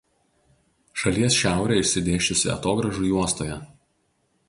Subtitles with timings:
[1.01, 3.63] Šalies šiaurė išsidėsčiusi atogrąžų juostoje.